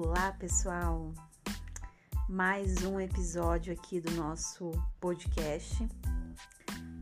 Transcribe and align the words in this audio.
Olá, 0.00 0.30
pessoal! 0.30 1.12
Mais 2.28 2.84
um 2.84 3.00
episódio 3.00 3.72
aqui 3.72 4.00
do 4.00 4.12
nosso 4.12 4.70
podcast. 5.00 5.88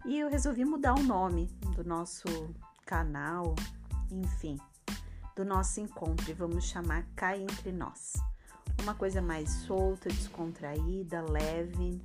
E 0.06 0.18
eu 0.18 0.30
resolvi 0.30 0.64
mudar 0.64 0.94
o 0.94 1.02
nome 1.02 1.46
do 1.76 1.84
nosso 1.84 2.24
canal, 2.86 3.54
enfim, 4.10 4.56
do 5.36 5.44
nosso 5.44 5.78
encontro 5.78 6.30
e 6.30 6.32
vamos 6.32 6.64
chamar 6.64 7.04
Cá 7.14 7.36
Entre 7.36 7.70
Nós. 7.70 8.14
Uma 8.82 8.94
coisa 8.94 9.20
mais 9.20 9.50
solta, 9.50 10.08
descontraída, 10.08 11.20
leve. 11.20 12.00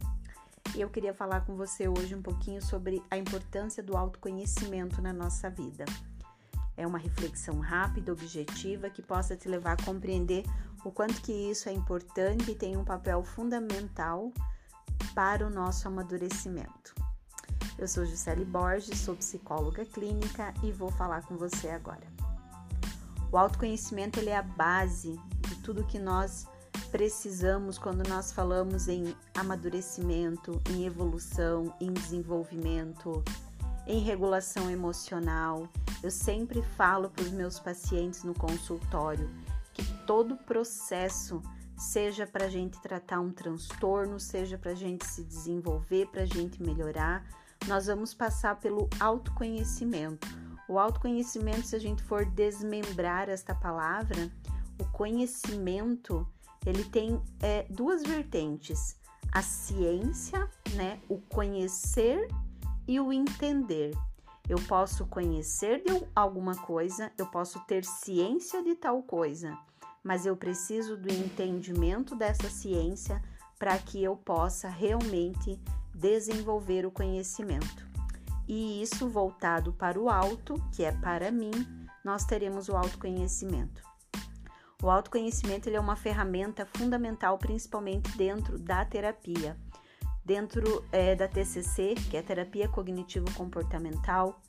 E 0.76 0.82
eu 0.82 0.90
queria 0.90 1.14
falar 1.14 1.46
com 1.46 1.56
você 1.56 1.88
hoje 1.88 2.14
um 2.14 2.22
pouquinho 2.22 2.62
sobre 2.62 3.02
a 3.10 3.18
importância 3.18 3.82
do 3.82 3.96
autoconhecimento 3.96 5.02
na 5.02 5.14
nossa 5.14 5.50
vida. 5.50 5.86
É 6.76 6.88
uma 6.88 6.98
reflexão 6.98 7.60
rápida, 7.60 8.12
objetiva, 8.12 8.90
que 8.90 9.02
possa 9.02 9.36
te 9.36 9.48
levar 9.48 9.74
a 9.74 9.86
compreender 9.86 10.44
o 10.84 10.92
quanto 10.92 11.22
que 11.22 11.32
isso 11.32 11.70
é 11.70 11.72
importante 11.72 12.52
e 12.52 12.56
tem 12.56 12.76
um 12.76 12.84
papel 12.84 13.24
fundamental 13.24 14.32
para 15.14 15.46
o 15.46 15.50
nosso 15.50 15.88
amadurecimento. 15.88 16.96
Eu 17.78 17.88
sou 17.88 18.06
Juscelie 18.06 18.46
Borges, 18.46 19.00
sou 19.00 19.16
psicóloga 19.16 19.86
clínica 19.86 20.54
e 20.64 20.72
vou 20.72 20.92
falar 20.92 21.24
com 21.24 21.36
você 21.36 21.70
agora. 21.70 22.06
O 23.32 23.38
autoconhecimento 23.38 24.20
ele 24.20 24.30
é 24.30 24.38
a 24.38 24.44
base 24.44 25.20
de 25.48 25.56
tudo 25.64 25.86
que 25.86 25.98
nós 25.98 26.46
precisamos 26.92 27.78
quando 27.78 28.08
nós 28.08 28.32
falamos 28.32 28.88
em 28.88 29.16
amadurecimento, 29.36 30.62
em 30.70 30.86
evolução, 30.86 31.74
em 31.80 31.94
desenvolvimento, 31.94 33.24
em 33.88 34.00
regulação 34.00 34.70
emocional. 34.70 35.68
Eu 36.04 36.12
sempre 36.12 36.62
falo 36.62 37.10
para 37.10 37.24
os 37.24 37.32
meus 37.32 37.60
pacientes 37.60 38.24
no 38.24 38.34
consultório 38.34 39.30
todo 40.12 40.36
processo, 40.36 41.42
seja 41.78 42.28
para 42.28 42.44
a 42.44 42.50
gente 42.50 42.78
tratar 42.82 43.22
um 43.22 43.32
transtorno, 43.32 44.20
seja 44.20 44.58
para 44.58 44.72
a 44.72 44.76
gente 44.76 45.06
se 45.06 45.24
desenvolver, 45.24 46.06
para 46.08 46.24
a 46.24 46.26
gente 46.26 46.62
melhorar, 46.62 47.26
nós 47.66 47.86
vamos 47.86 48.14
passar 48.14 48.60
pelo 48.60 48.90
autoconhecimento. 49.00 50.28
O 50.68 50.78
autoconhecimento, 50.78 51.66
se 51.66 51.78
a 51.78 51.80
gente 51.80 52.04
for 52.04 52.26
desmembrar 52.26 53.30
esta 53.30 53.56
palavra, 53.56 54.30
o 54.78 54.84
conhecimento 54.92 56.28
ele 56.66 56.84
tem 56.84 57.18
é, 57.40 57.66
duas 57.70 58.04
vertentes: 58.04 58.98
a 59.32 59.42
ciência, 59.42 60.46
né, 60.74 61.00
o 61.08 61.20
conhecer 61.22 62.28
e 62.86 63.00
o 63.00 63.14
entender. 63.14 63.98
Eu 64.50 64.58
posso 64.68 65.06
conhecer 65.06 65.82
de 65.86 66.06
alguma 66.14 66.58
coisa, 66.64 67.14
eu 67.18 67.28
posso 67.28 67.62
ter 67.62 67.86
ciência 67.86 68.62
de 68.62 68.76
tal 68.76 69.02
coisa, 69.04 69.58
mas 70.04 70.26
eu 70.26 70.36
preciso 70.36 70.98
do 70.98 71.12
entendimento 71.12 72.16
dessa 72.16 72.50
ciência 72.50 73.22
para 73.58 73.78
que 73.78 74.04
eu 74.04 74.16
possa 74.16 74.70
realmente 74.70 75.60
desenvolver 75.94 76.86
o 76.86 76.92
conhecimento. 76.92 77.88
E 78.48 78.82
isso 78.82 79.08
voltado 79.08 79.74
para 79.74 80.00
o 80.00 80.10
alto, 80.10 80.56
que 80.72 80.84
é 80.84 80.92
para 80.92 81.32
mim, 81.32 81.52
nós 82.04 82.26
teremos 82.26 82.70
o 82.70 82.76
autoconhecimento. 82.76 83.84
O 84.82 84.90
autoconhecimento 84.90 85.70
ele 85.70 85.78
é 85.78 85.80
uma 85.80 85.96
ferramenta 85.96 86.66
fundamental, 86.66 87.38
principalmente 87.38 88.18
dentro 88.18 88.58
da 88.58 88.84
terapia 88.84 89.56
Dentro 90.24 90.86
é, 90.92 91.16
da 91.16 91.28
TCC, 91.28 91.96
que 92.10 92.16
é 92.16 92.22
terapia 92.22 92.68
cognitivo-comportamental, 92.68 94.40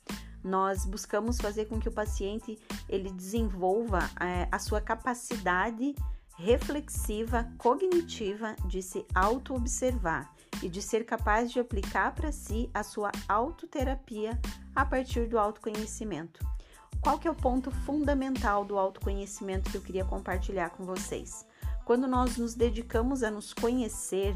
nós 0.43 0.85
buscamos 0.85 1.37
fazer 1.39 1.65
com 1.65 1.79
que 1.79 1.89
o 1.89 1.91
paciente 1.91 2.59
ele 2.89 3.09
desenvolva 3.11 3.99
é, 4.19 4.47
a 4.51 4.59
sua 4.59 4.81
capacidade 4.81 5.95
reflexiva, 6.37 7.47
cognitiva 7.57 8.55
de 8.67 8.81
se 8.81 9.05
auto-observar 9.13 10.33
e 10.61 10.69
de 10.69 10.81
ser 10.81 11.05
capaz 11.05 11.51
de 11.51 11.59
aplicar 11.59 12.13
para 12.13 12.31
si 12.31 12.69
a 12.73 12.83
sua 12.83 13.11
autoterapia 13.27 14.39
a 14.75 14.85
partir 14.85 15.27
do 15.27 15.37
autoconhecimento. 15.37 16.45
Qual 17.01 17.19
que 17.19 17.27
é 17.27 17.31
o 17.31 17.35
ponto 17.35 17.69
fundamental 17.69 18.63
do 18.63 18.77
autoconhecimento 18.77 19.69
que 19.69 19.77
eu 19.77 19.81
queria 19.81 20.05
compartilhar 20.05 20.69
com 20.69 20.85
vocês? 20.85 21.45
Quando 21.85 22.07
nós 22.07 22.37
nos 22.37 22.55
dedicamos 22.55 23.23
a 23.23 23.29
nos 23.29 23.53
conhecer, 23.53 24.35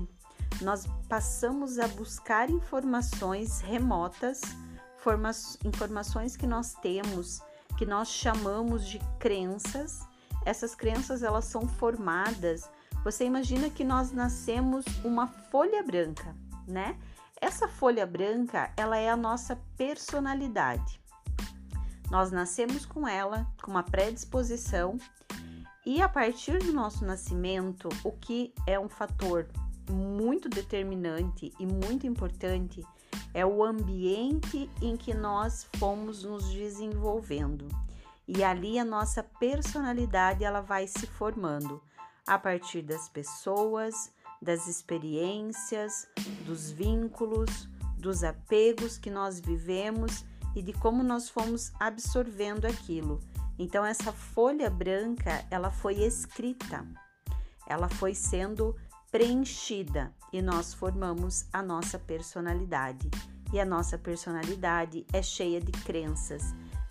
nós 0.62 0.86
passamos 1.08 1.80
a 1.80 1.88
buscar 1.88 2.50
informações 2.50 3.62
remotas, 3.62 4.42
informações 5.64 6.36
que 6.36 6.48
nós 6.48 6.74
temos, 6.76 7.42
que 7.78 7.86
nós 7.86 8.10
chamamos 8.10 8.86
de 8.86 9.00
crenças. 9.20 10.02
Essas 10.46 10.76
crenças 10.76 11.24
elas 11.24 11.46
são 11.46 11.68
formadas. 11.68 12.70
Você 13.04 13.26
imagina 13.26 13.70
que 13.70 13.84
nós 13.84 14.12
nascemos 14.12 14.86
uma 15.04 15.28
folha 15.28 15.84
branca, 15.84 16.36
né? 16.68 16.98
Essa 17.40 17.68
folha 17.68 18.06
branca, 18.06 18.72
ela 18.76 18.98
é 18.98 19.10
a 19.10 19.16
nossa 19.16 19.56
personalidade. 19.78 21.00
Nós 22.10 22.32
nascemos 22.32 22.86
com 22.86 23.08
ela, 23.08 23.46
com 23.62 23.70
uma 23.70 23.84
predisposição, 23.84 24.98
e 25.86 26.02
a 26.02 26.10
partir 26.10 26.60
do 26.60 26.74
nosso 26.74 27.06
nascimento, 27.06 27.88
o 28.04 28.12
que 28.12 28.54
é 28.66 28.80
um 28.80 28.90
fator 28.90 29.48
muito 29.90 30.50
determinante 30.50 31.54
e 31.60 31.66
muito 31.66 32.06
importante 32.06 32.84
é 33.38 33.46
o 33.46 33.64
ambiente 33.64 34.68
em 34.82 34.98
que 34.98 35.14
nós 35.14 35.70
fomos 35.78 36.24
nos 36.24 36.52
desenvolvendo. 36.52 37.68
E 38.28 38.44
ali 38.44 38.80
a 38.80 38.84
nossa 38.84 39.22
personalidade 39.22 40.44
ela 40.44 40.60
vai 40.60 40.88
se 40.88 41.06
formando 41.06 41.80
a 42.26 42.40
partir 42.40 42.82
das 42.82 43.08
pessoas, 43.08 44.12
das 44.42 44.66
experiências, 44.66 46.08
dos 46.48 46.72
vínculos, 46.72 47.70
dos 47.96 48.24
apegos 48.24 48.98
que 48.98 49.12
nós 49.12 49.40
vivemos 49.40 50.26
e 50.56 50.64
de 50.64 50.74
como 50.74 51.04
nós 51.04 51.30
fomos 51.30 51.72
absorvendo 51.80 52.66
aquilo. 52.66 53.20
Então 53.60 53.86
essa 53.86 54.12
folha 54.12 54.68
branca, 54.68 55.46
ela 55.52 55.70
foi 55.70 56.02
escrita. 56.02 56.84
Ela 57.68 57.88
foi 57.88 58.16
sendo 58.16 58.76
preenchida 59.12 60.14
e 60.32 60.42
nós 60.42 60.74
formamos 60.74 61.46
a 61.52 61.62
nossa 61.62 61.98
personalidade. 61.98 63.10
E 63.54 63.60
a 63.60 63.66
nossa 63.66 63.98
personalidade 63.98 65.06
é 65.14 65.22
cheia 65.22 65.62
de 65.62 65.72
crenças, 65.72 66.44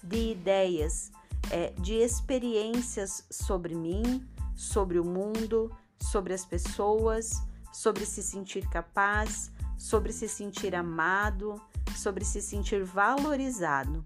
de 0.03 0.31
ideias, 0.31 1.12
é, 1.50 1.71
de 1.72 1.94
experiências 1.94 3.27
sobre 3.31 3.75
mim, 3.75 4.27
sobre 4.54 4.99
o 4.99 5.04
mundo, 5.04 5.71
sobre 6.00 6.32
as 6.32 6.47
pessoas, 6.47 7.43
sobre 7.72 8.06
se 8.06 8.22
sentir 8.22 8.66
capaz, 8.69 9.50
sobre 9.77 10.12
se 10.12 10.28
sentir 10.28 10.75
amado, 10.75 11.60
sobre 11.94 12.25
se 12.25 12.41
sentir 12.41 12.83
valorizado. 12.84 14.04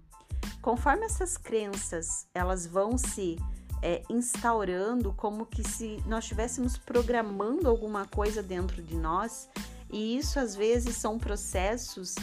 Conforme 0.61 1.05
essas 1.05 1.37
crenças 1.37 2.27
elas 2.33 2.67
vão 2.67 2.97
se 2.97 3.37
é, 3.81 4.03
instaurando 4.09 5.13
como 5.13 5.45
que 5.45 5.67
se 5.67 6.01
nós 6.05 6.23
estivéssemos 6.23 6.77
programando 6.77 7.67
alguma 7.67 8.05
coisa 8.05 8.43
dentro 8.43 8.81
de 8.81 8.95
nós, 8.95 9.49
e 9.89 10.17
isso 10.17 10.39
às 10.39 10.55
vezes 10.55 10.95
são 10.95 11.17
processos 11.17 12.15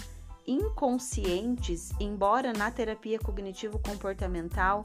inconscientes, 0.47 1.91
embora 2.01 2.55
na 2.55 2.71
terapia 2.71 3.19
cognitivo-comportamental 3.19 4.85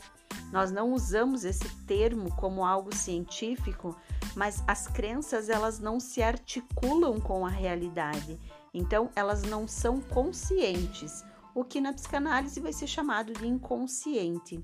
nós 0.52 0.72
não 0.72 0.92
usamos 0.92 1.46
esse 1.46 1.68
termo 1.86 2.30
como 2.36 2.66
algo 2.66 2.94
científico, 2.94 3.96
mas 4.36 4.62
as 4.68 4.88
crenças 4.88 5.48
elas 5.48 5.80
não 5.80 6.00
se 6.00 6.22
articulam 6.22 7.20
com 7.20 7.46
a 7.46 7.50
realidade, 7.50 8.38
então 8.74 9.10
elas 9.16 9.44
não 9.44 9.68
são 9.68 10.02
conscientes, 10.02 11.24
o 11.56 11.64
que 11.64 11.80
na 11.80 11.94
psicanálise 11.94 12.60
vai 12.60 12.74
ser 12.74 12.88
chamado 12.88 13.32
de 13.32 13.48
inconsciente. 13.48 14.62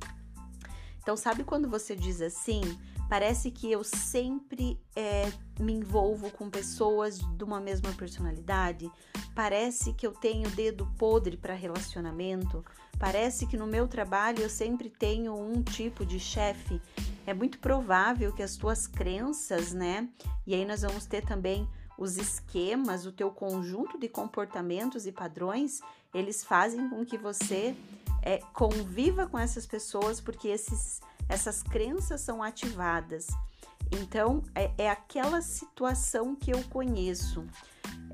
Então, 1.01 1.15
sabe 1.17 1.43
quando 1.43 1.69
você 1.69 1.95
diz 1.95 2.21
assim? 2.21 2.61
Parece 3.09 3.49
que 3.49 3.71
eu 3.71 3.83
sempre 3.83 4.79
é, 4.95 5.31
me 5.59 5.73
envolvo 5.73 6.29
com 6.29 6.47
pessoas 6.47 7.17
de 7.17 7.43
uma 7.43 7.59
mesma 7.59 7.91
personalidade. 7.93 8.91
Parece 9.33 9.93
que 9.93 10.05
eu 10.05 10.11
tenho 10.11 10.47
dedo 10.51 10.85
podre 10.97 11.35
para 11.35 11.55
relacionamento. 11.55 12.63
Parece 12.99 13.47
que 13.47 13.57
no 13.57 13.65
meu 13.65 13.87
trabalho 13.87 14.43
eu 14.43 14.49
sempre 14.49 14.89
tenho 14.89 15.33
um 15.33 15.63
tipo 15.63 16.05
de 16.05 16.19
chefe. 16.19 16.79
É 17.25 17.33
muito 17.33 17.57
provável 17.57 18.31
que 18.31 18.43
as 18.43 18.55
tuas 18.55 18.85
crenças, 18.85 19.73
né? 19.73 20.07
E 20.45 20.53
aí 20.53 20.63
nós 20.63 20.81
vamos 20.81 21.05
ter 21.05 21.25
também 21.25 21.67
os 21.99 22.17
esquemas, 22.17 23.05
o 23.05 23.11
teu 23.11 23.29
conjunto 23.29 23.97
de 23.97 24.07
comportamentos 24.07 25.05
e 25.05 25.11
padrões, 25.11 25.81
eles 26.13 26.43
fazem 26.43 26.89
com 26.89 27.05
que 27.05 27.17
você 27.17 27.75
é, 28.21 28.39
conviva 28.53 29.27
com 29.27 29.37
essas 29.37 29.65
pessoas 29.65 30.19
porque 30.19 30.47
esses, 30.47 31.01
essas 31.27 31.63
crenças 31.63 32.21
são 32.21 32.41
ativadas. 32.43 33.27
Então, 33.91 34.43
é, 34.53 34.71
é 34.77 34.89
aquela 34.89 35.41
situação 35.41 36.35
que 36.35 36.51
eu 36.51 36.63
conheço. 36.65 37.45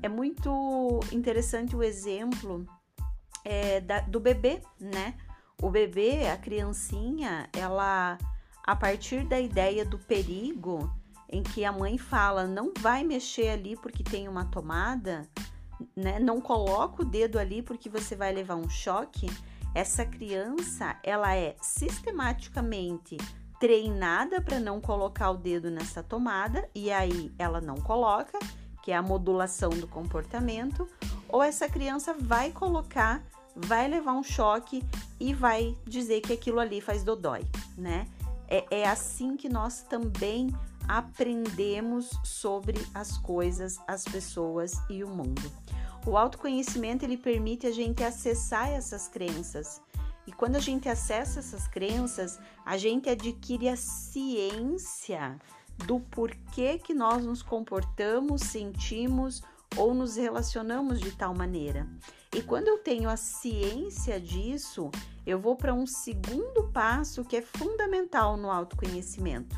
É 0.02 0.08
muito 0.08 1.00
interessante 1.12 1.76
o 1.76 1.82
exemplo 1.82 2.66
é, 3.44 3.80
da, 3.80 4.00
do 4.00 4.18
bebê, 4.18 4.62
né? 4.80 5.14
O 5.62 5.70
bebê, 5.70 6.28
a 6.28 6.36
criancinha, 6.36 7.48
ela, 7.52 8.18
a 8.64 8.76
partir 8.76 9.24
da 9.24 9.40
ideia 9.40 9.84
do 9.84 9.98
perigo, 9.98 10.90
em 11.28 11.42
que 11.42 11.64
a 11.64 11.72
mãe 11.72 11.98
fala: 11.98 12.46
não 12.46 12.72
vai 12.78 13.04
mexer 13.04 13.50
ali 13.50 13.76
porque 13.76 14.02
tem 14.02 14.28
uma 14.28 14.44
tomada, 14.44 15.28
né? 15.94 16.18
Não 16.18 16.40
coloca 16.40 17.02
o 17.02 17.04
dedo 17.04 17.38
ali 17.38 17.62
porque 17.62 17.88
você 17.88 18.14
vai 18.14 18.32
levar 18.32 18.56
um 18.56 18.68
choque. 18.68 19.26
Essa 19.76 20.06
criança, 20.06 20.96
ela 21.02 21.36
é 21.36 21.54
sistematicamente 21.60 23.18
treinada 23.60 24.40
para 24.40 24.58
não 24.58 24.80
colocar 24.80 25.30
o 25.32 25.36
dedo 25.36 25.70
nessa 25.70 26.02
tomada 26.02 26.66
e 26.74 26.90
aí 26.90 27.30
ela 27.38 27.60
não 27.60 27.74
coloca, 27.74 28.38
que 28.82 28.90
é 28.90 28.96
a 28.96 29.02
modulação 29.02 29.68
do 29.68 29.86
comportamento, 29.86 30.88
ou 31.28 31.42
essa 31.42 31.68
criança 31.68 32.14
vai 32.18 32.52
colocar, 32.52 33.22
vai 33.54 33.86
levar 33.86 34.14
um 34.14 34.22
choque 34.22 34.82
e 35.20 35.34
vai 35.34 35.76
dizer 35.84 36.22
que 36.22 36.32
aquilo 36.32 36.58
ali 36.58 36.80
faz 36.80 37.04
dodói, 37.04 37.44
né? 37.76 38.08
É, 38.48 38.64
é 38.70 38.88
assim 38.88 39.36
que 39.36 39.46
nós 39.46 39.82
também 39.82 40.48
aprendemos 40.88 42.18
sobre 42.24 42.78
as 42.94 43.18
coisas, 43.18 43.78
as 43.86 44.04
pessoas 44.04 44.72
e 44.88 45.04
o 45.04 45.08
mundo. 45.08 45.52
O 46.06 46.16
autoconhecimento 46.16 47.04
ele 47.04 47.16
permite 47.16 47.66
a 47.66 47.72
gente 47.72 48.04
acessar 48.04 48.70
essas 48.70 49.08
crenças. 49.08 49.82
E 50.24 50.30
quando 50.32 50.54
a 50.54 50.60
gente 50.60 50.88
acessa 50.88 51.40
essas 51.40 51.66
crenças, 51.66 52.38
a 52.64 52.76
gente 52.76 53.10
adquire 53.10 53.68
a 53.68 53.76
ciência 53.76 55.36
do 55.84 55.98
porquê 55.98 56.78
que 56.78 56.94
nós 56.94 57.24
nos 57.24 57.42
comportamos, 57.42 58.42
sentimos 58.42 59.42
ou 59.76 59.92
nos 59.92 60.14
relacionamos 60.16 61.00
de 61.00 61.10
tal 61.10 61.34
maneira. 61.34 61.88
E 62.32 62.40
quando 62.40 62.68
eu 62.68 62.78
tenho 62.78 63.08
a 63.08 63.16
ciência 63.16 64.20
disso, 64.20 64.90
eu 65.26 65.40
vou 65.40 65.56
para 65.56 65.74
um 65.74 65.86
segundo 65.86 66.70
passo 66.72 67.24
que 67.24 67.36
é 67.36 67.42
fundamental 67.42 68.36
no 68.36 68.50
autoconhecimento, 68.50 69.56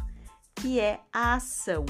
que 0.54 0.80
é 0.80 1.00
a 1.12 1.34
ação. 1.34 1.84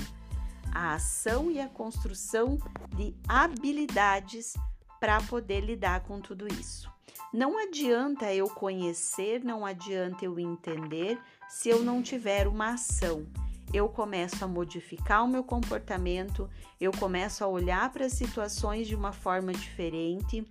A 0.75 0.95
ação 0.95 1.51
e 1.51 1.61
a 1.61 1.69
construção 1.69 2.59
de 2.97 3.15
habilidades 3.27 4.55
para 5.01 5.21
poder 5.23 5.61
lidar 5.61 6.01
com 6.01 6.21
tudo 6.21 6.47
isso. 6.49 6.91
Não 7.33 7.59
adianta 7.59 8.33
eu 8.33 8.49
conhecer, 8.49 9.45
não 9.45 9.67
adianta 9.67 10.25
eu 10.25 10.39
entender 10.39 11.21
se 11.49 11.69
eu 11.69 11.83
não 11.83 12.03
tiver 12.03 12.49
uma 12.49 12.71
ação. 12.75 13.27
Eu 13.73 13.89
começo 13.89 14.43
a 14.43 14.49
modificar 14.49 15.25
o 15.25 15.29
meu 15.29 15.45
comportamento, 15.45 16.49
eu 16.81 16.91
começo 16.91 17.45
a 17.45 17.47
olhar 17.47 17.93
para 17.93 18.07
as 18.07 18.15
situações 18.15 18.89
de 18.89 18.95
uma 18.95 19.13
forma 19.13 19.53
diferente. 19.53 20.47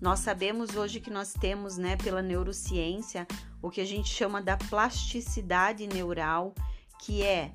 Nós 0.00 0.20
sabemos 0.20 0.76
hoje 0.76 1.00
que 1.00 1.10
nós 1.10 1.32
temos, 1.32 1.76
né, 1.76 1.96
pela 1.96 2.22
neurociência, 2.22 3.26
o 3.60 3.70
que 3.70 3.80
a 3.80 3.84
gente 3.84 4.08
chama 4.08 4.40
da 4.40 4.56
plasticidade 4.56 5.86
neural, 5.86 6.54
que 7.00 7.22
é 7.22 7.52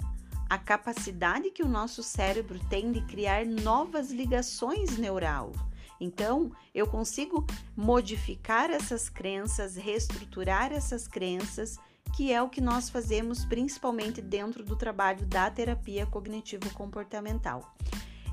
a 0.50 0.58
capacidade 0.58 1.52
que 1.52 1.64
o 1.64 1.68
nosso 1.68 2.02
cérebro 2.02 2.60
tem 2.70 2.92
de 2.92 3.02
criar 3.02 3.46
novas 3.46 4.12
ligações 4.12 4.98
neurais. 4.98 5.56
Então, 6.00 6.52
eu 6.74 6.86
consigo 6.86 7.46
modificar 7.76 8.70
essas 8.70 9.10
crenças, 9.10 9.76
reestruturar 9.76 10.72
essas 10.72 11.08
crenças, 11.08 11.78
que 12.16 12.32
é 12.32 12.42
o 12.42 12.50
que 12.50 12.62
nós 12.62 12.90
fazemos 12.90 13.44
principalmente 13.46 14.22
dentro 14.22 14.64
do 14.64 14.76
trabalho 14.76 15.26
da 15.26 15.50
terapia 15.50 16.06
cognitivo-comportamental. 16.06 17.76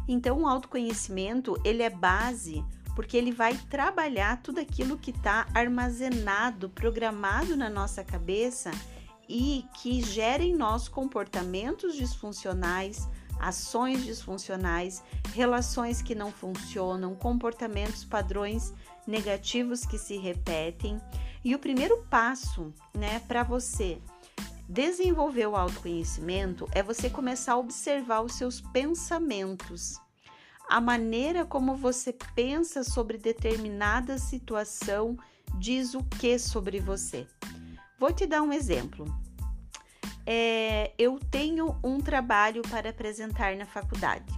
Então, 0.06 0.42
o 0.42 0.46
autoconhecimento, 0.46 1.58
ele 1.64 1.82
é 1.82 1.90
base 1.90 2.62
porque 2.94 3.16
ele 3.16 3.32
vai 3.32 3.56
trabalhar 3.68 4.40
tudo 4.40 4.60
aquilo 4.60 4.96
que 4.96 5.10
está 5.10 5.48
armazenado, 5.52 6.68
programado 6.68 7.56
na 7.56 7.68
nossa 7.68 8.04
cabeça 8.04 8.70
e 9.28 9.64
que 9.74 10.02
gera 10.02 10.42
em 10.42 10.54
nós 10.54 10.88
comportamentos 10.88 11.96
disfuncionais, 11.96 13.08
ações 13.38 14.04
disfuncionais, 14.04 15.02
relações 15.34 16.00
que 16.00 16.14
não 16.14 16.30
funcionam, 16.30 17.14
comportamentos, 17.14 18.04
padrões 18.04 18.72
negativos 19.06 19.84
que 19.84 19.98
se 19.98 20.16
repetem. 20.16 21.00
E 21.44 21.54
o 21.54 21.58
primeiro 21.58 22.04
passo, 22.08 22.72
né, 22.94 23.20
para 23.20 23.42
você 23.42 24.00
desenvolver 24.68 25.46
o 25.46 25.56
autoconhecimento 25.56 26.66
é 26.72 26.82
você 26.82 27.10
começar 27.10 27.52
a 27.52 27.58
observar 27.58 28.22
os 28.22 28.34
seus 28.34 28.60
pensamentos. 28.60 30.00
A 30.68 30.80
maneira 30.80 31.44
como 31.44 31.76
você 31.76 32.14
pensa 32.34 32.82
sobre 32.82 33.18
determinada 33.18 34.16
situação 34.16 35.18
diz 35.58 35.94
o 35.94 36.02
que 36.02 36.38
sobre 36.38 36.80
você. 36.80 37.26
Vou 38.04 38.12
te 38.12 38.26
dar 38.26 38.42
um 38.42 38.52
exemplo. 38.52 39.06
É, 40.26 40.92
eu 40.98 41.18
tenho 41.30 41.74
um 41.82 42.02
trabalho 42.02 42.60
para 42.60 42.90
apresentar 42.90 43.56
na 43.56 43.64
faculdade. 43.64 44.30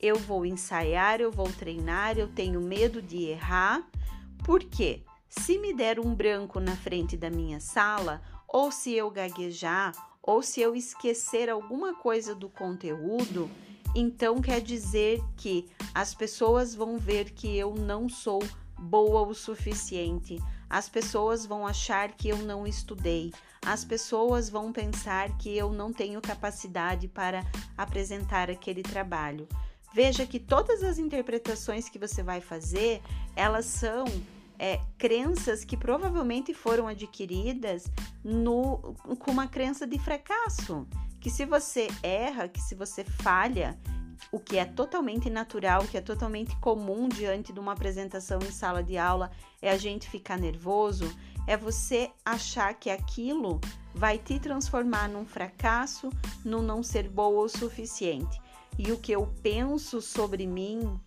Eu 0.00 0.16
vou 0.16 0.46
ensaiar, 0.46 1.20
eu 1.20 1.32
vou 1.32 1.50
treinar, 1.50 2.16
eu 2.16 2.28
tenho 2.28 2.60
medo 2.60 3.02
de 3.02 3.24
errar, 3.24 3.84
porque 4.44 5.02
se 5.28 5.58
me 5.58 5.74
der 5.74 5.98
um 5.98 6.14
branco 6.14 6.60
na 6.60 6.76
frente 6.76 7.16
da 7.16 7.28
minha 7.28 7.58
sala, 7.58 8.22
ou 8.46 8.70
se 8.70 8.94
eu 8.94 9.10
gaguejar, 9.10 9.92
ou 10.22 10.40
se 10.40 10.60
eu 10.60 10.76
esquecer 10.76 11.50
alguma 11.50 11.94
coisa 11.94 12.32
do 12.32 12.48
conteúdo, 12.48 13.50
então 13.92 14.40
quer 14.40 14.60
dizer 14.60 15.20
que 15.36 15.68
as 15.92 16.14
pessoas 16.14 16.76
vão 16.76 16.96
ver 16.96 17.32
que 17.32 17.58
eu 17.58 17.74
não 17.74 18.08
sou 18.08 18.40
boa 18.78 19.22
o 19.22 19.34
suficiente, 19.34 20.38
as 20.74 20.88
pessoas 20.88 21.46
vão 21.46 21.64
achar 21.64 22.10
que 22.10 22.28
eu 22.28 22.38
não 22.38 22.66
estudei, 22.66 23.32
as 23.64 23.84
pessoas 23.84 24.50
vão 24.50 24.72
pensar 24.72 25.30
que 25.38 25.56
eu 25.56 25.72
não 25.72 25.92
tenho 25.92 26.20
capacidade 26.20 27.06
para 27.06 27.46
apresentar 27.78 28.50
aquele 28.50 28.82
trabalho. 28.82 29.46
Veja 29.94 30.26
que 30.26 30.40
todas 30.40 30.82
as 30.82 30.98
interpretações 30.98 31.88
que 31.88 31.96
você 31.96 32.24
vai 32.24 32.40
fazer, 32.40 33.00
elas 33.36 33.66
são 33.66 34.04
é, 34.58 34.80
crenças 34.98 35.64
que 35.64 35.76
provavelmente 35.76 36.52
foram 36.52 36.88
adquiridas 36.88 37.84
no, 38.24 38.96
com 39.20 39.30
uma 39.30 39.46
crença 39.46 39.86
de 39.86 40.00
fracasso. 40.00 40.88
Que 41.20 41.30
se 41.30 41.46
você 41.46 41.86
erra, 42.02 42.48
que 42.48 42.60
se 42.60 42.74
você 42.74 43.04
falha, 43.04 43.78
o 44.30 44.38
que 44.40 44.58
é 44.58 44.64
totalmente 44.64 45.30
natural, 45.30 45.82
o 45.82 45.88
que 45.88 45.96
é 45.96 46.00
totalmente 46.00 46.56
comum 46.56 47.08
diante 47.08 47.52
de 47.52 47.60
uma 47.60 47.72
apresentação 47.72 48.38
em 48.40 48.50
sala 48.50 48.82
de 48.82 48.96
aula, 48.96 49.30
é 49.62 49.70
a 49.70 49.76
gente 49.76 50.08
ficar 50.08 50.38
nervoso, 50.38 51.10
é 51.46 51.56
você 51.56 52.10
achar 52.24 52.74
que 52.74 52.90
aquilo 52.90 53.60
vai 53.94 54.18
te 54.18 54.38
transformar 54.38 55.08
num 55.08 55.24
fracasso, 55.24 56.10
num 56.44 56.62
não 56.62 56.82
ser 56.82 57.08
boa 57.08 57.44
o 57.44 57.48
suficiente. 57.48 58.40
E 58.78 58.90
o 58.90 58.98
que 58.98 59.12
eu 59.12 59.32
penso 59.42 60.00
sobre 60.00 60.46
mim 60.46 60.98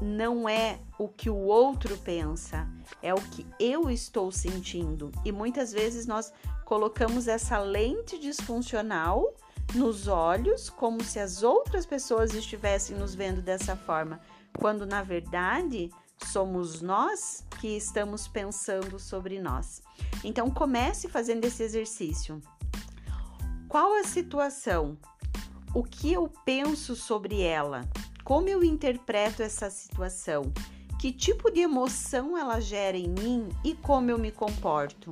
não 0.00 0.48
é 0.48 0.78
o 0.98 1.08
que 1.08 1.30
o 1.30 1.36
outro 1.36 1.96
pensa, 1.98 2.68
é 3.02 3.12
o 3.12 3.20
que 3.20 3.46
eu 3.58 3.90
estou 3.90 4.30
sentindo. 4.30 5.10
E 5.24 5.32
muitas 5.32 5.72
vezes 5.72 6.06
nós 6.06 6.32
colocamos 6.64 7.26
essa 7.26 7.58
lente 7.58 8.18
disfuncional 8.18 9.34
nos 9.74 10.08
olhos, 10.08 10.68
como 10.68 11.02
se 11.02 11.18
as 11.18 11.42
outras 11.42 11.86
pessoas 11.86 12.34
estivessem 12.34 12.96
nos 12.96 13.14
vendo 13.14 13.40
dessa 13.40 13.76
forma, 13.76 14.20
quando 14.58 14.86
na 14.86 15.02
verdade 15.02 15.90
somos 16.24 16.80
nós 16.80 17.44
que 17.60 17.76
estamos 17.76 18.28
pensando 18.28 18.98
sobre 18.98 19.40
nós. 19.40 19.82
Então 20.22 20.50
comece 20.50 21.08
fazendo 21.08 21.44
esse 21.44 21.62
exercício. 21.62 22.40
Qual 23.68 23.94
a 23.94 24.04
situação? 24.04 24.96
O 25.74 25.82
que 25.82 26.12
eu 26.12 26.28
penso 26.44 26.94
sobre 26.94 27.42
ela? 27.42 27.88
Como 28.22 28.48
eu 28.48 28.62
interpreto 28.62 29.42
essa 29.42 29.68
situação? 29.68 30.52
Que 31.00 31.12
tipo 31.12 31.50
de 31.50 31.60
emoção 31.60 32.38
ela 32.38 32.60
gera 32.60 32.96
em 32.96 33.08
mim 33.08 33.48
e 33.64 33.74
como 33.74 34.10
eu 34.10 34.18
me 34.18 34.30
comporto? 34.30 35.10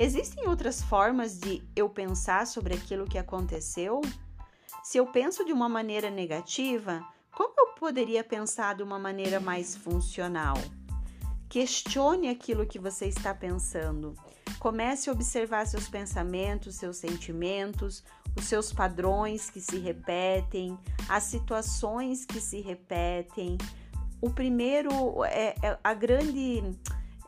Existem 0.00 0.46
outras 0.46 0.80
formas 0.80 1.40
de 1.40 1.60
eu 1.74 1.88
pensar 1.88 2.46
sobre 2.46 2.72
aquilo 2.72 3.04
que 3.04 3.18
aconteceu? 3.18 4.00
Se 4.80 4.96
eu 4.96 5.04
penso 5.04 5.44
de 5.44 5.52
uma 5.52 5.68
maneira 5.68 6.08
negativa, 6.08 7.04
como 7.36 7.52
eu 7.58 7.74
poderia 7.74 8.22
pensar 8.22 8.76
de 8.76 8.84
uma 8.84 8.96
maneira 8.96 9.40
mais 9.40 9.74
funcional? 9.74 10.54
Questione 11.48 12.28
aquilo 12.28 12.64
que 12.64 12.78
você 12.78 13.06
está 13.06 13.34
pensando. 13.34 14.14
Comece 14.60 15.10
a 15.10 15.12
observar 15.12 15.66
seus 15.66 15.88
pensamentos, 15.88 16.76
seus 16.76 16.98
sentimentos, 16.98 18.04
os 18.36 18.44
seus 18.44 18.72
padrões 18.72 19.50
que 19.50 19.60
se 19.60 19.78
repetem, 19.78 20.78
as 21.08 21.24
situações 21.24 22.24
que 22.24 22.40
se 22.40 22.60
repetem. 22.60 23.58
O 24.20 24.30
primeiro 24.30 25.24
é, 25.24 25.56
é 25.60 25.78
a 25.82 25.92
grande 25.92 26.62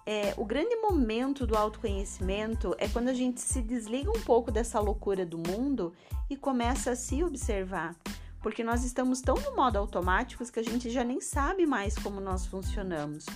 é, 0.06 0.34
o 0.36 0.44
grande 0.44 0.74
momento 0.76 1.46
do 1.46 1.56
autoconhecimento 1.56 2.74
é 2.78 2.88
quando 2.88 3.08
a 3.08 3.14
gente 3.14 3.40
se 3.40 3.62
desliga 3.62 4.10
um 4.10 4.20
pouco 4.22 4.50
dessa 4.50 4.80
loucura 4.80 5.24
do 5.24 5.38
mundo 5.38 5.92
e 6.28 6.36
começa 6.36 6.92
a 6.92 6.96
se 6.96 7.22
observar. 7.22 7.94
Porque 8.42 8.64
nós 8.64 8.84
estamos 8.84 9.20
tão 9.20 9.34
no 9.36 9.54
modo 9.54 9.76
automático 9.76 10.44
que 10.50 10.60
a 10.60 10.64
gente 10.64 10.88
já 10.90 11.04
nem 11.04 11.20
sabe 11.20 11.66
mais 11.66 11.96
como 11.96 12.20
nós 12.20 12.46
funcionamos. 12.46 13.26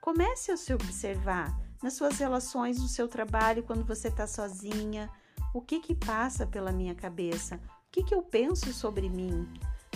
Comece 0.00 0.52
a 0.52 0.56
se 0.56 0.72
observar 0.72 1.56
nas 1.82 1.94
suas 1.94 2.18
relações, 2.18 2.80
no 2.80 2.86
seu 2.86 3.08
trabalho, 3.08 3.64
quando 3.64 3.84
você 3.84 4.08
está 4.08 4.26
sozinha. 4.26 5.10
O 5.52 5.60
que 5.60 5.80
que 5.80 5.94
passa 5.94 6.46
pela 6.46 6.70
minha 6.70 6.94
cabeça? 6.94 7.60
que, 7.92 8.02
que 8.02 8.14
eu 8.14 8.22
penso 8.22 8.72
sobre 8.72 9.10
mim, 9.10 9.46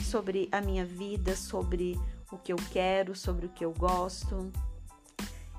sobre 0.02 0.50
a 0.52 0.60
minha 0.60 0.84
vida, 0.84 1.34
sobre 1.34 1.98
o 2.30 2.36
que 2.36 2.52
eu 2.52 2.58
quero, 2.70 3.16
sobre 3.16 3.46
o 3.46 3.48
que 3.48 3.64
eu 3.64 3.72
gosto. 3.72 4.52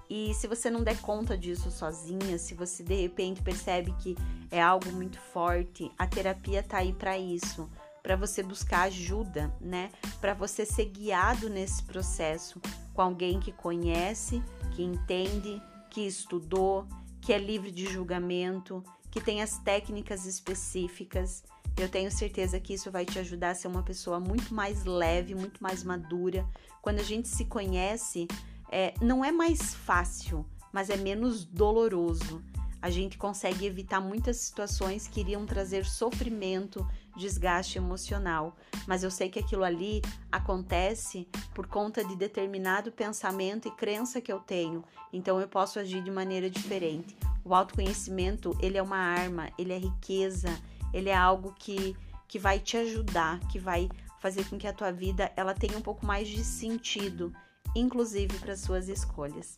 E 0.09 0.33
se 0.33 0.47
você 0.47 0.69
não 0.69 0.83
der 0.83 0.99
conta 1.01 1.37
disso 1.37 1.69
sozinha, 1.69 2.37
se 2.37 2.53
você 2.53 2.81
de 2.81 2.95
repente 2.95 3.41
percebe 3.41 3.93
que 3.99 4.15
é 4.49 4.61
algo 4.61 4.91
muito 4.91 5.19
forte, 5.19 5.91
a 5.97 6.07
terapia 6.07 6.63
tá 6.63 6.77
aí 6.77 6.93
para 6.93 7.17
isso, 7.17 7.69
para 8.01 8.15
você 8.15 8.41
buscar 8.41 8.83
ajuda, 8.83 9.53
né? 9.59 9.91
Para 10.21 10.33
você 10.33 10.65
ser 10.65 10.85
guiado 10.85 11.49
nesse 11.49 11.83
processo 11.83 12.61
com 12.93 13.01
alguém 13.01 13.39
que 13.39 13.51
conhece, 13.51 14.41
que 14.71 14.81
entende, 14.81 15.61
que 15.89 16.01
estudou, 16.01 16.87
que 17.19 17.33
é 17.33 17.37
livre 17.37 17.69
de 17.69 17.85
julgamento, 17.85 18.81
que 19.11 19.19
tem 19.19 19.41
as 19.41 19.57
técnicas 19.59 20.25
específicas. 20.25 21.43
Eu 21.75 21.89
tenho 21.89 22.09
certeza 22.09 22.59
que 22.59 22.73
isso 22.73 22.89
vai 22.89 23.05
te 23.05 23.19
ajudar 23.19 23.49
a 23.49 23.55
ser 23.55 23.67
uma 23.67 23.83
pessoa 23.83 24.19
muito 24.19 24.53
mais 24.53 24.85
leve, 24.85 25.35
muito 25.35 25.61
mais 25.61 25.83
madura. 25.83 26.47
Quando 26.81 26.99
a 26.99 27.03
gente 27.03 27.27
se 27.27 27.43
conhece, 27.43 28.27
é, 28.71 28.93
não 29.01 29.23
é 29.23 29.31
mais 29.31 29.73
fácil, 29.73 30.45
mas 30.71 30.89
é 30.89 30.97
menos 30.97 31.45
doloroso. 31.45 32.43
A 32.81 32.89
gente 32.89 33.17
consegue 33.17 33.65
evitar 33.65 33.99
muitas 33.99 34.37
situações 34.37 35.07
que 35.07 35.19
iriam 35.19 35.45
trazer 35.45 35.85
sofrimento, 35.85 36.87
desgaste 37.15 37.77
emocional. 37.77 38.55
Mas 38.85 39.03
eu 39.03 39.09
sei 39.09 39.29
que 39.29 39.39
aquilo 39.39 39.63
ali 39.63 40.01
acontece 40.31 41.27
por 41.55 41.67
conta 41.67 42.03
de 42.03 42.15
determinado 42.15 42.91
pensamento 42.91 43.67
e 43.67 43.71
crença 43.71 44.21
que 44.21 44.31
eu 44.31 44.39
tenho. 44.39 44.83
Então 45.11 45.41
eu 45.41 45.47
posso 45.47 45.79
agir 45.79 46.03
de 46.03 46.11
maneira 46.11 46.49
diferente. 46.49 47.17
O 47.43 47.55
autoconhecimento, 47.55 48.55
ele 48.61 48.77
é 48.77 48.83
uma 48.83 48.97
arma, 48.97 49.49
ele 49.57 49.73
é 49.73 49.77
riqueza, 49.77 50.49
ele 50.93 51.09
é 51.09 51.15
algo 51.15 51.53
que, 51.57 51.95
que 52.27 52.37
vai 52.37 52.59
te 52.59 52.77
ajudar, 52.77 53.39
que 53.47 53.57
vai 53.57 53.89
fazer 54.19 54.47
com 54.47 54.57
que 54.57 54.67
a 54.67 54.73
tua 54.73 54.91
vida 54.91 55.31
ela 55.35 55.53
tenha 55.53 55.77
um 55.77 55.81
pouco 55.81 56.05
mais 56.05 56.27
de 56.27 56.43
sentido 56.43 57.33
inclusive 57.79 58.37
para 58.39 58.55
suas 58.55 58.89
escolhas. 58.89 59.55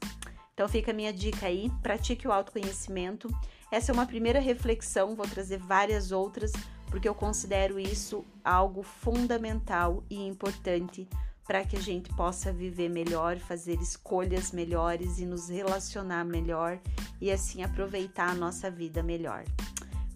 Então 0.54 0.68
fica 0.68 0.92
a 0.92 0.94
minha 0.94 1.14
dica 1.14 1.46
aí, 1.46 1.72
pratique 1.82 2.28
o 2.28 2.32
autoconhecimento. 2.32 3.30
Essa 3.72 3.92
é 3.92 3.94
uma 3.94 4.06
primeira 4.06 4.40
reflexão, 4.40 5.16
vou 5.16 5.26
trazer 5.26 5.58
várias 5.58 6.12
outras, 6.12 6.52
porque 6.88 7.08
eu 7.08 7.16
considero 7.16 7.80
isso 7.80 8.26
algo 8.44 8.84
fundamental 8.84 10.04
e 10.10 10.28
importante 10.28 11.08
para 11.48 11.64
que 11.64 11.78
a 11.78 11.82
gente 11.82 12.14
possa 12.14 12.54
viver 12.54 12.90
melhor, 12.90 13.38
fazer 13.38 13.80
escolhas 13.82 14.52
melhores 14.52 15.18
e 15.18 15.26
nos 15.26 15.50
relacionar 15.50 16.24
melhor 16.24 16.80
e 17.20 17.32
assim 17.32 17.64
aproveitar 17.64 18.30
a 18.30 18.36
nossa 18.36 18.70
vida 18.70 19.02
melhor. 19.02 19.46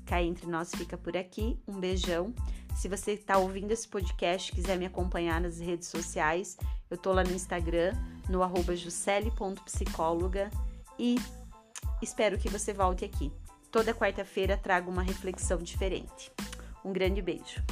Cá 0.06 0.22
entre 0.22 0.48
nós 0.48 0.72
fica 0.76 0.98
por 0.98 1.16
aqui. 1.16 1.58
Um 1.68 1.80
beijão. 1.80 2.34
Se 2.76 2.88
você 2.88 3.12
está 3.12 3.38
ouvindo 3.38 3.72
esse 3.72 3.88
podcast 3.88 4.52
quiser 4.52 4.78
me 4.78 4.86
acompanhar 4.86 5.40
nas 5.40 5.60
redes 5.60 5.88
sociais, 5.88 6.58
eu 6.90 6.98
tô 6.98 7.14
lá 7.14 7.24
no 7.24 7.32
Instagram, 7.32 7.94
no 8.30 8.42
arroba 8.42 8.74
e 11.00 11.16
espero 12.02 12.38
que 12.38 12.50
você 12.50 12.74
volte 12.74 13.06
aqui. 13.06 13.32
Toda 13.72 13.94
quarta-feira 13.94 14.58
trago 14.58 14.92
uma 14.92 15.02
reflexão 15.02 15.58
diferente. 15.58 16.32
Um 16.84 16.92
grande 16.92 17.22
beijo. 17.22 17.64